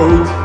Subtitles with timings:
[0.00, 0.39] Todos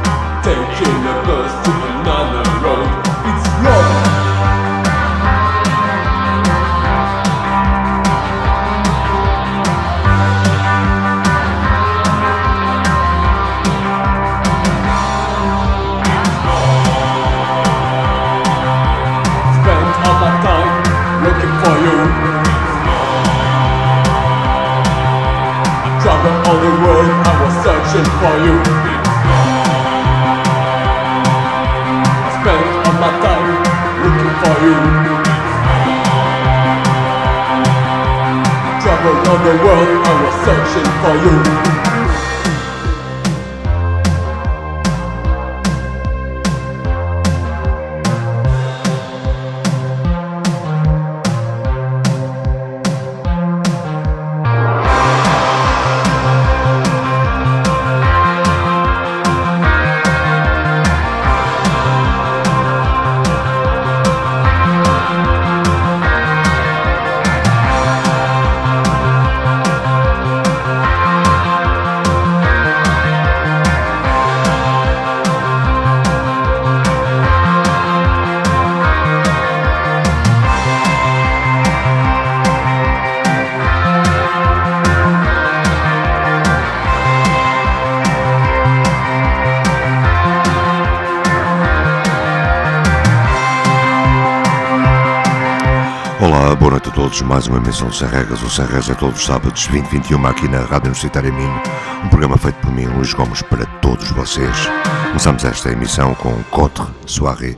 [97.25, 98.41] mais uma emissão de Sem Regras.
[98.43, 101.61] O Sem Regras é todos os sábados, 20 21 aqui na Rádio Universitária Minho.
[102.03, 104.69] Um programa feito por mim, Luís Gomes, para todos vocês.
[105.07, 107.57] Começamos esta emissão com Contre Soirée,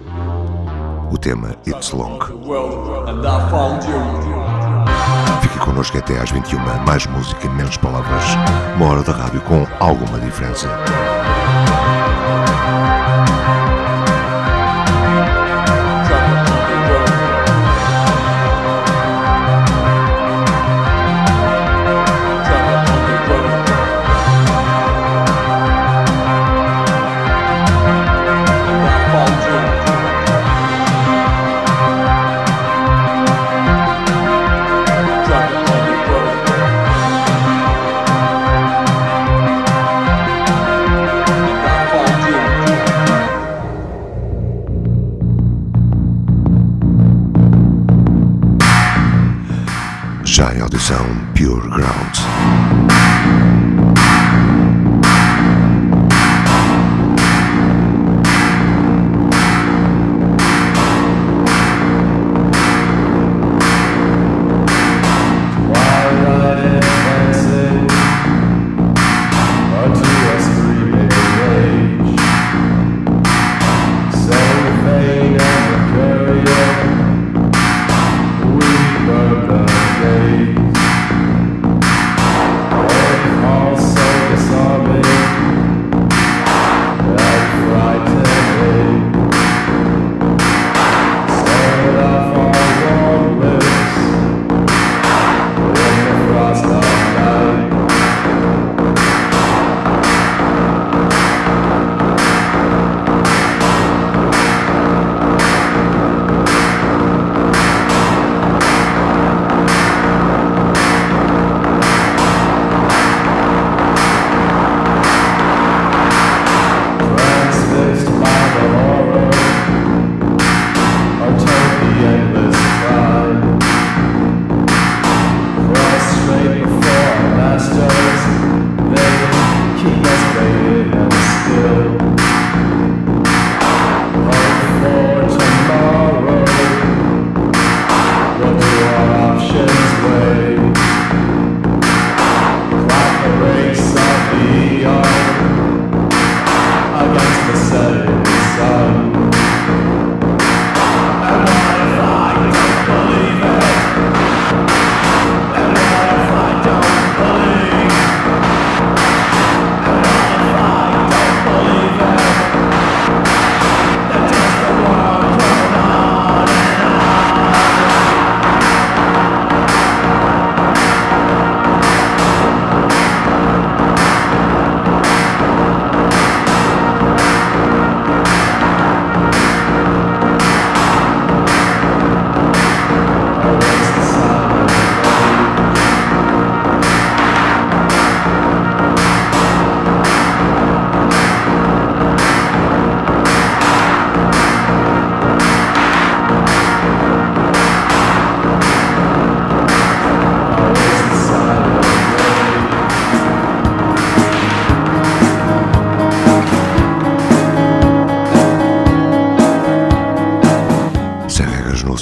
[1.12, 2.20] o tema It's Long.
[5.42, 8.24] Fique connosco até às 21, mais música menos palavras.
[8.78, 10.68] Uma hora de rádio com alguma diferença.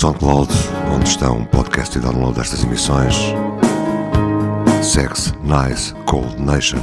[0.05, 0.53] SoundCloud,
[0.93, 3.15] onde estão podcast e download destas emissões.
[4.83, 6.77] Sex, Nice, Cold Nation,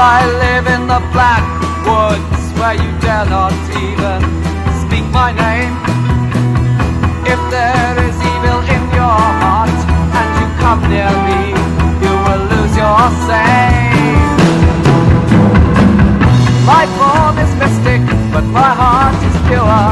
[0.00, 1.44] I live in the black
[1.84, 4.20] woods where you dare not even
[4.80, 5.76] speak my name.
[7.28, 9.68] If there is evil in your heart
[10.16, 11.52] and you come near me,
[12.00, 14.24] you will lose your sane.
[16.64, 18.00] My form is mystic,
[18.32, 19.84] but my heart is pure.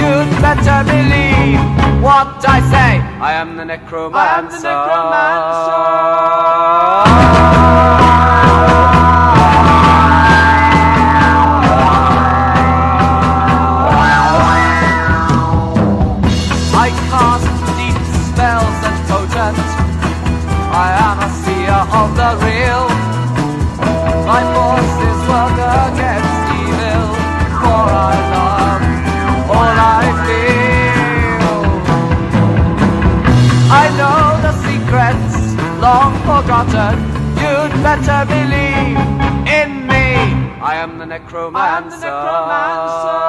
[0.00, 1.60] You'd better believe
[2.00, 2.92] what I say.
[3.20, 4.16] I am the necromancer.
[4.16, 4.56] I am the
[8.24, 8.49] necromancer.
[38.00, 38.98] that I believe
[39.60, 40.06] in me.
[40.60, 41.56] I am the necromancer.
[41.56, 43.20] I Am the necromancer.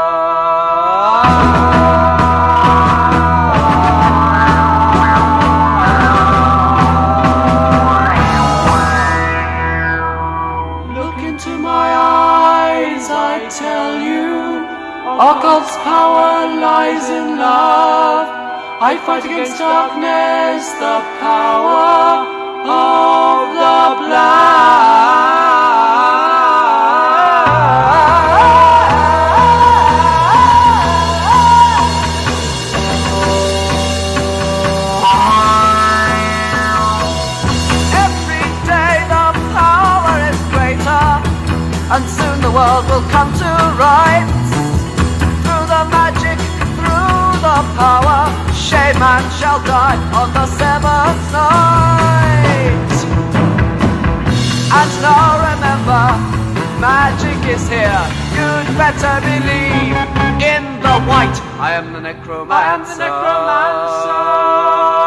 [15.21, 18.27] Occult's power lies in love.
[18.81, 22.40] I fight against darkness, the power
[41.93, 44.51] and soon the world will come to rights.
[45.43, 46.39] Through the magic,
[46.77, 48.21] through the power,
[49.37, 51.40] shall die on the seventh night.
[54.81, 56.09] I shall remember.
[56.81, 58.01] Magic is here.
[58.33, 59.93] You'd better believe
[60.41, 61.37] in the white.
[61.59, 62.51] I am the necromancer.
[62.51, 65.00] I am the necromancer.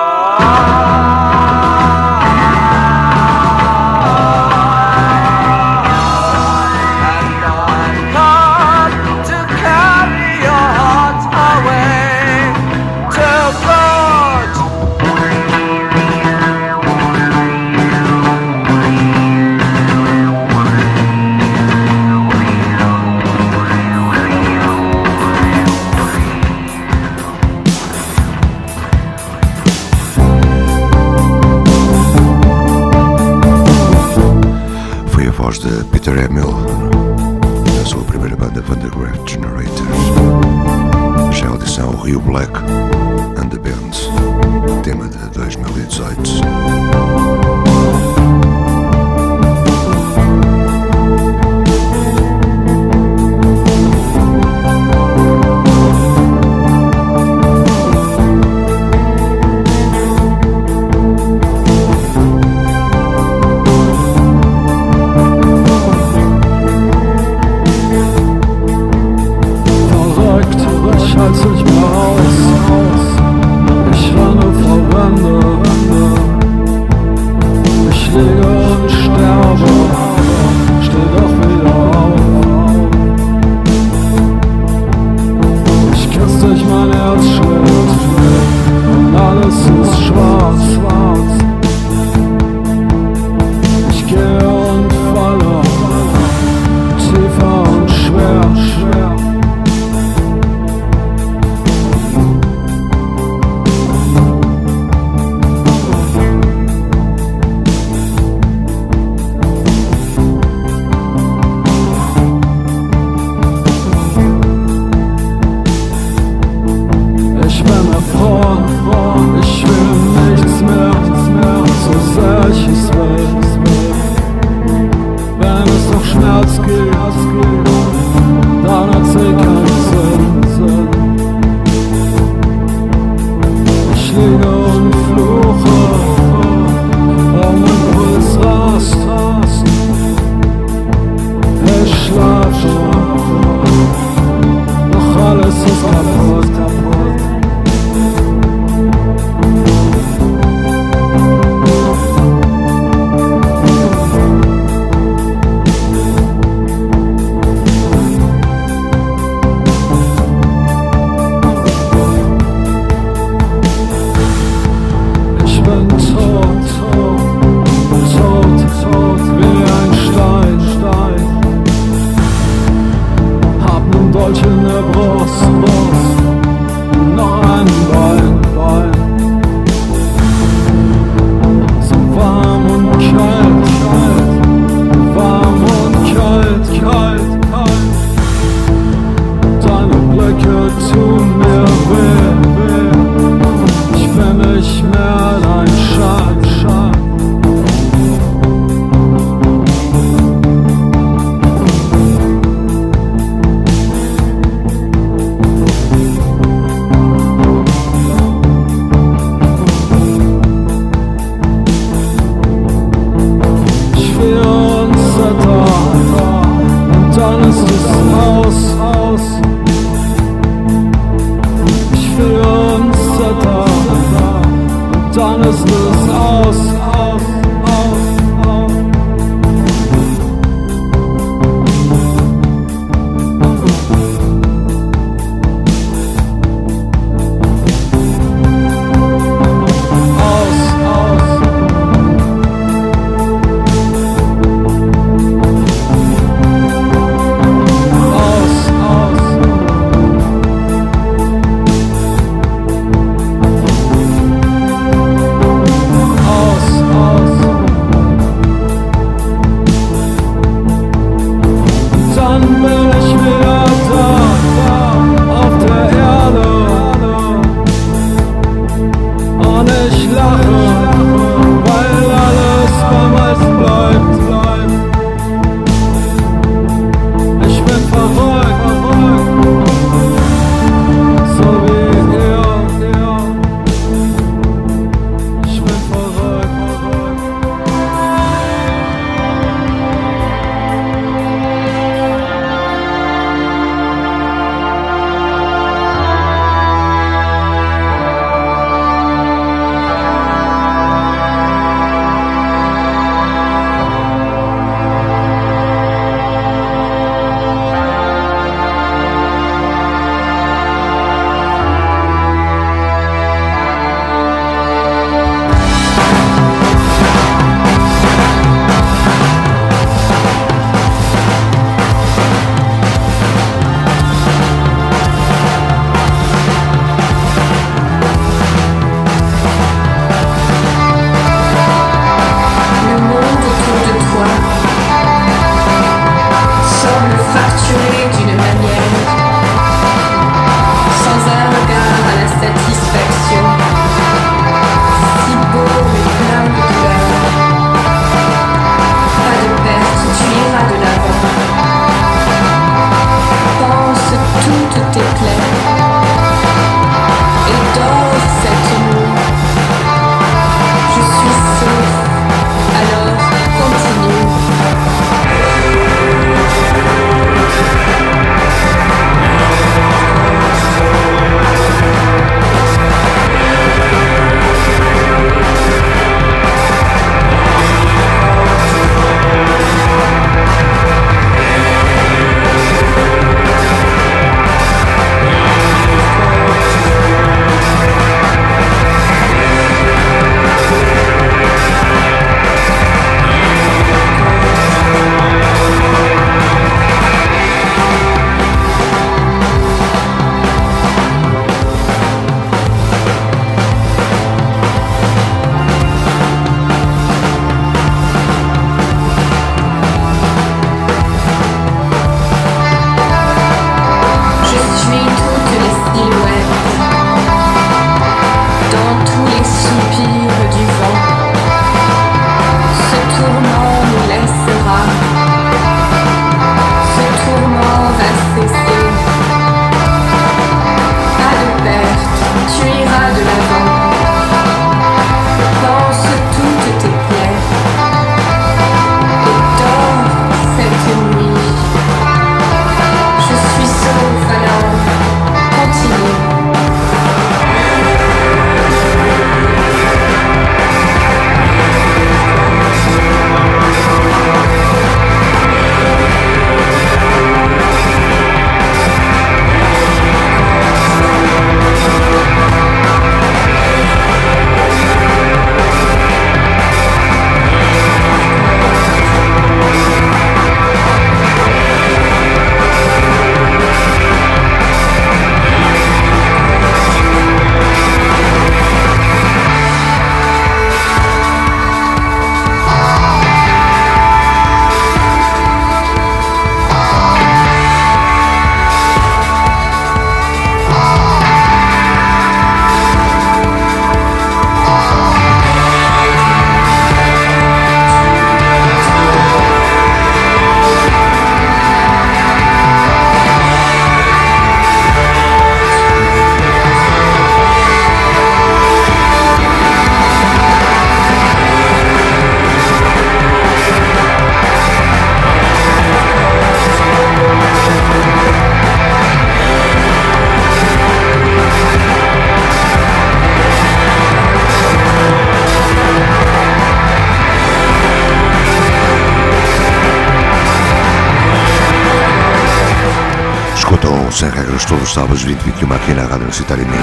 [534.75, 536.83] Todos os sábados 2021 aqui na Rádio Universitária Minho.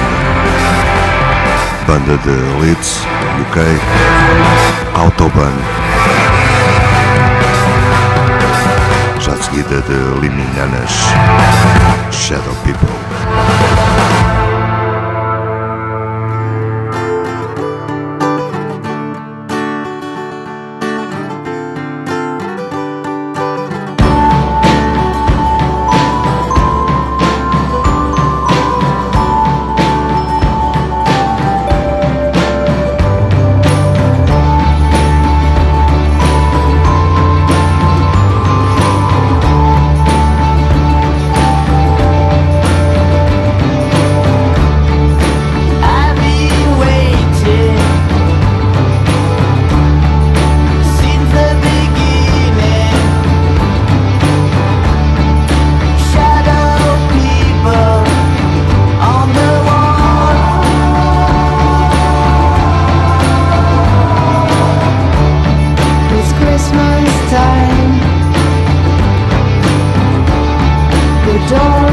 [1.86, 3.02] Banda de Leeds,
[3.42, 3.60] UK,
[4.96, 5.52] Autobahn.
[9.20, 10.92] Já de seguida de Liminanas,
[12.12, 13.11] Shadow People.
[71.32, 71.91] the door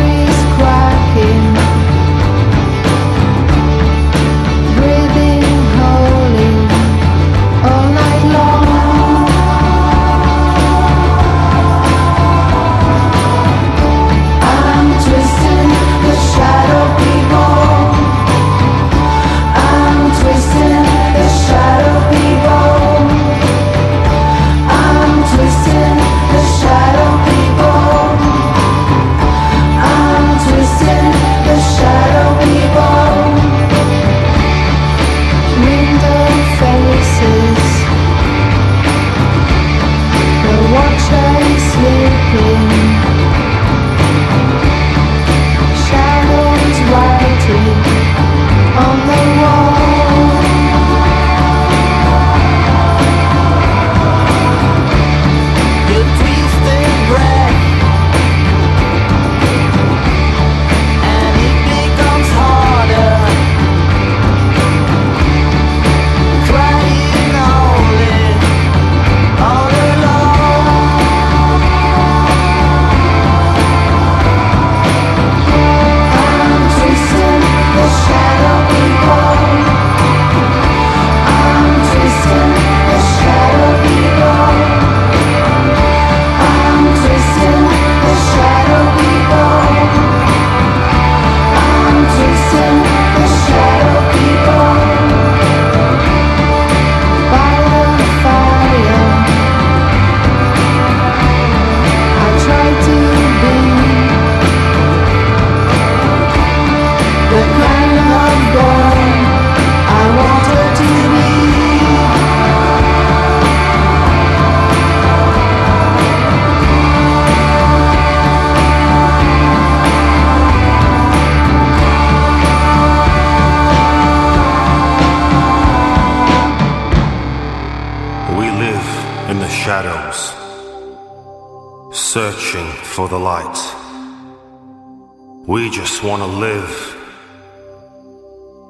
[135.70, 136.96] just want to live.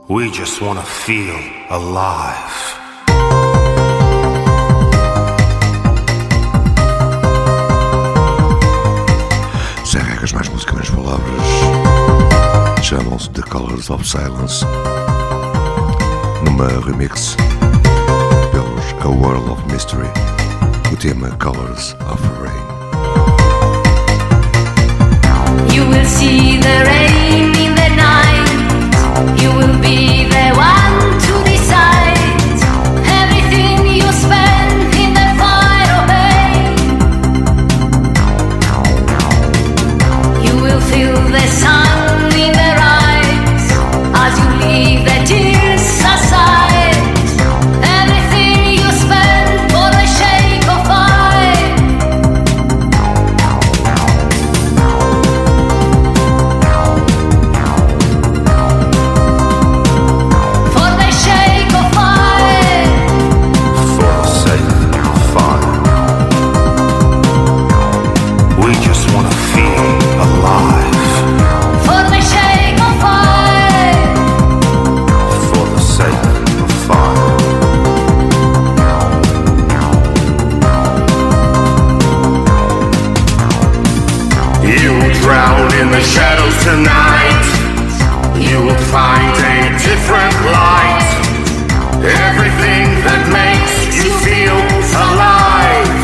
[0.09, 1.39] We just wanna feel
[1.71, 2.53] alive.
[9.85, 11.43] Sem regras, mais música, menos palavras.
[12.83, 14.65] Chamam-se The Colors of Silence.
[16.45, 17.35] Numa remix
[18.53, 20.11] pelos A World of Mystery.
[20.93, 22.68] O tema Colors of Rain.
[25.75, 29.41] You will see the rain in the night.
[29.41, 30.78] You will be the one
[85.81, 87.47] in the shadows tonight.
[88.35, 91.07] You will find a different light.
[92.03, 94.59] Everything that makes you feel
[95.07, 95.95] alive.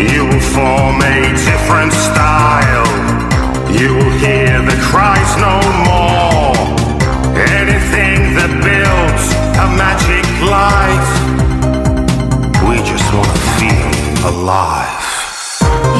[0.00, 2.88] You will form a different style.
[3.68, 6.56] You will hear the cries no more.
[7.60, 9.24] Anything that builds
[9.64, 10.24] a magic
[10.56, 11.08] light.
[12.66, 15.01] We just want to feel alive.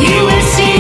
[0.03, 0.72] You will see.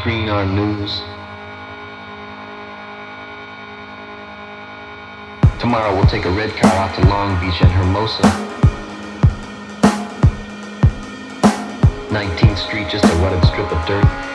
[0.00, 1.00] screen our news.
[5.60, 8.22] Tomorrow we'll take a red car out to Long Beach and Hermosa.
[12.10, 14.33] 19th Street, just a rutted strip of dirt.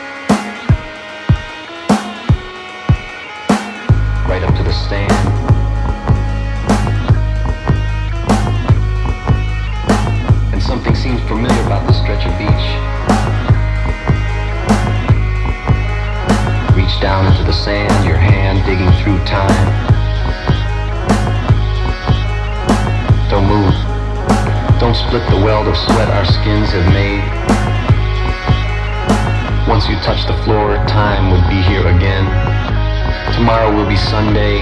[34.10, 34.58] Sunday.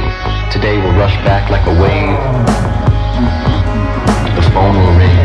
[0.53, 2.19] Today will rush back like a wave.
[4.37, 5.19] The phone will ring.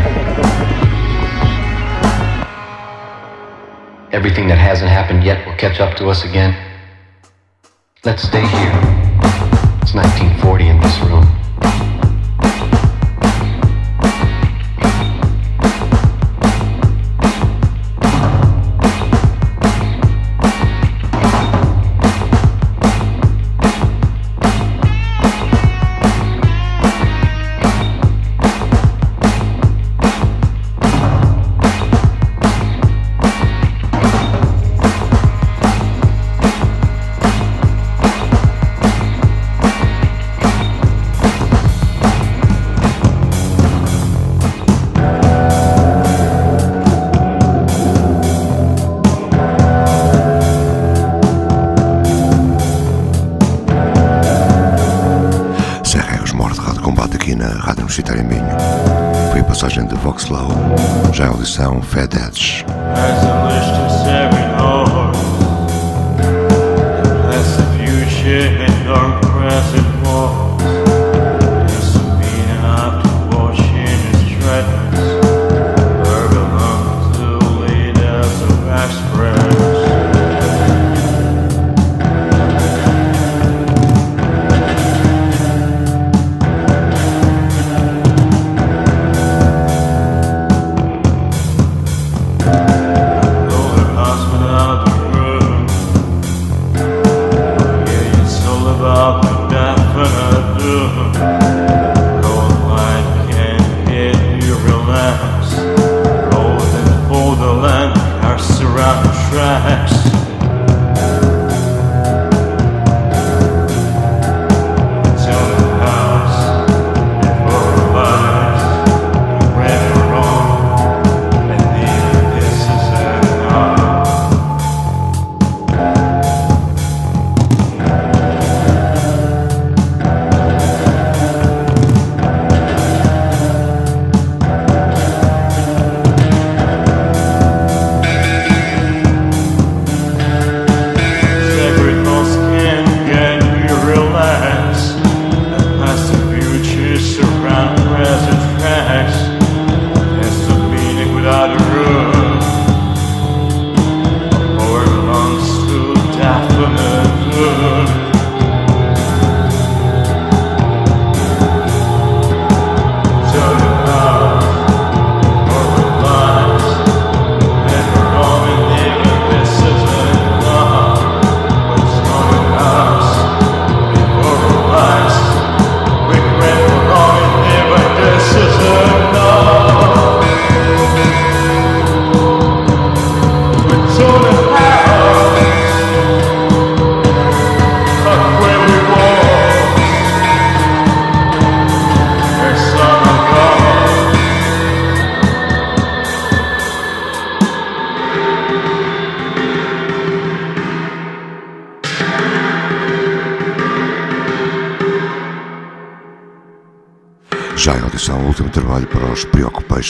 [4.12, 6.56] Everything that hasn't happened yet will catch up to us again.
[8.02, 8.72] Let's stay here.
[9.82, 11.33] It's 1940 in this room.
[57.94, 58.44] citar em Minho.
[59.30, 60.48] Foi a passagem de Voxlow,
[61.12, 62.64] já em audição Fed Edge.
[62.96, 63.24] As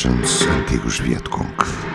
[0.04, 1.93] Russians, antigos Vietcong.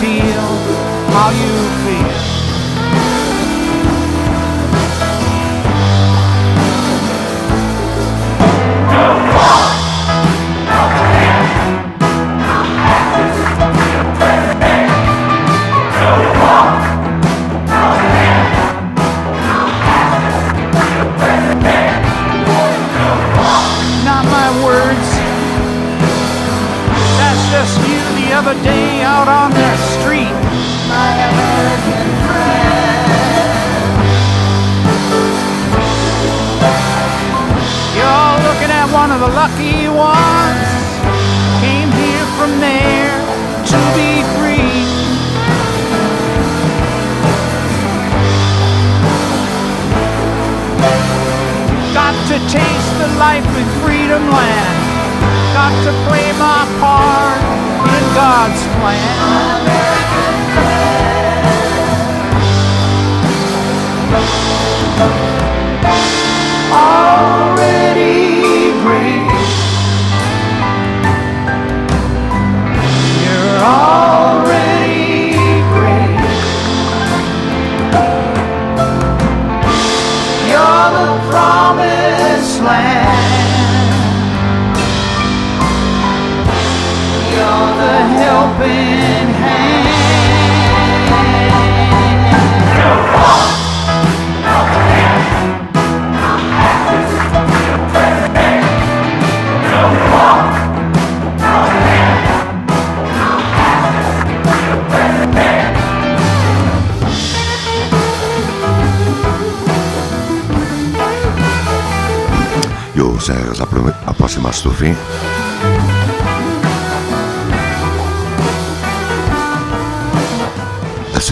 [0.00, 0.46] Feel
[1.14, 1.52] how you
[1.84, 2.31] feel.
[53.18, 54.78] Life in freedom land.
[55.54, 57.42] Got to play my part
[57.96, 59.72] in God's plan.
[66.72, 68.12] Already
[68.82, 69.28] great.
[73.22, 75.36] You're already
[75.74, 76.18] great.
[80.48, 83.01] You're the promised land.
[88.16, 89.72] helping hand.
[112.94, 114.94] Yo, se do tu.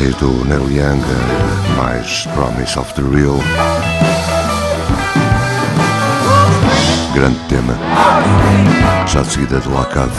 [0.01, 1.03] Sair do Neil Young,
[1.77, 3.39] mais Promise of the Real.
[7.15, 7.75] Grande tema.
[9.07, 10.13] Já de seguida de La Cave.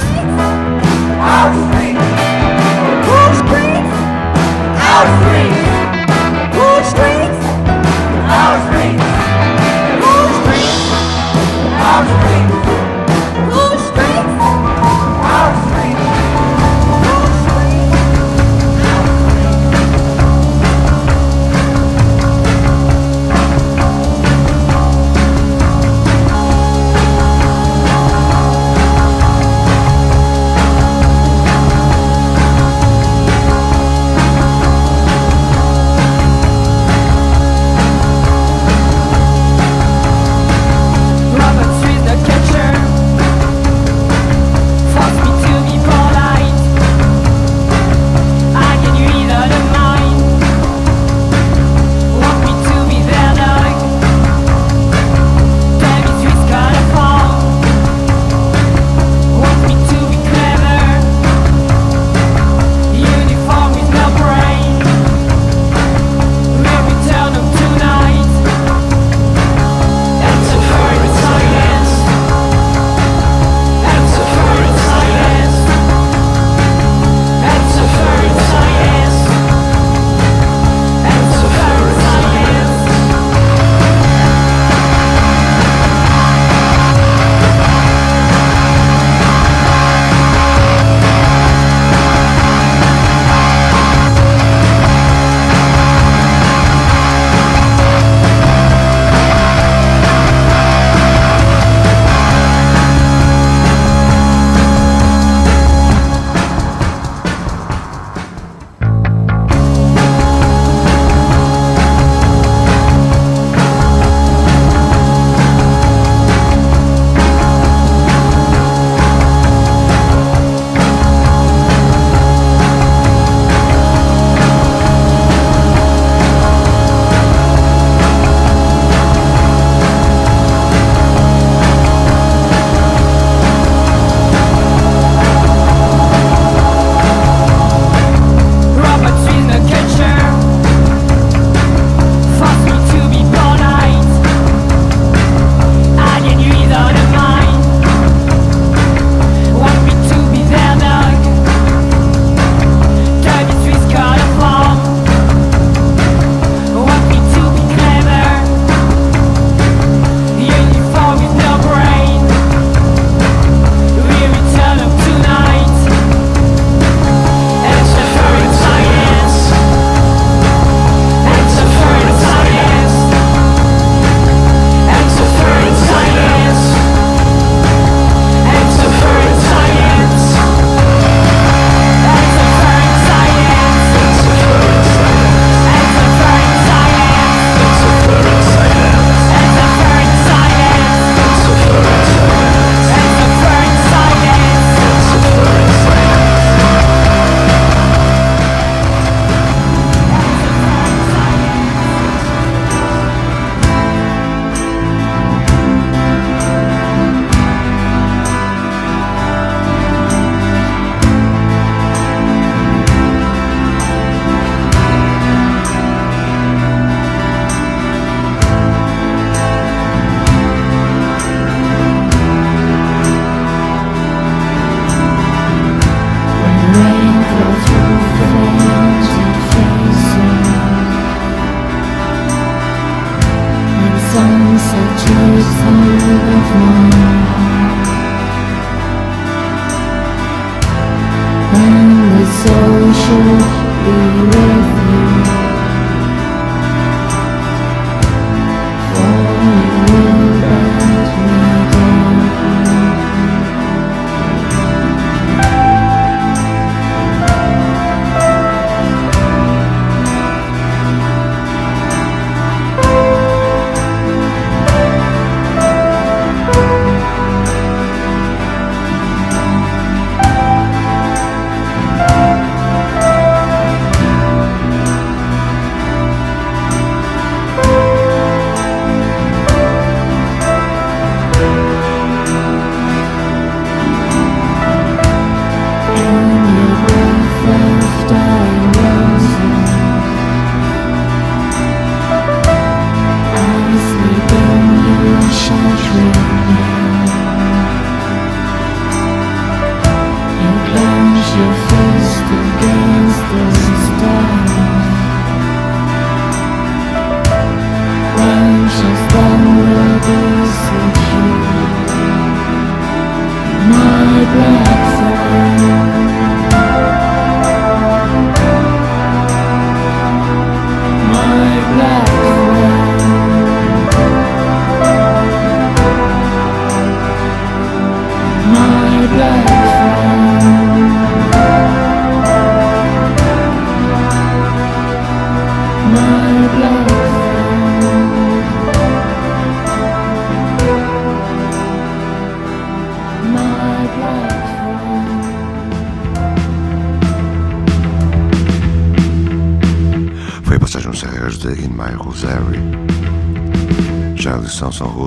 [308.82, 309.31] Just love.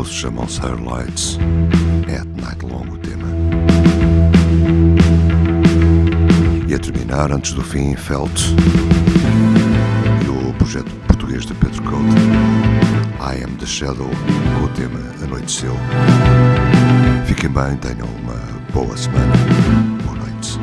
[0.05, 1.39] Chamam-se Lights.
[2.09, 3.27] É at night long o tema.
[6.69, 8.41] E a terminar, antes do fim, Felt
[10.25, 12.15] e o projeto português de Pedro Couto,
[13.21, 15.77] I Am the Shadow, com o tema Anoiteceu.
[17.27, 18.37] Fiquem bem, tenham uma
[18.73, 19.35] boa semana.
[20.05, 20.59] Boa noite.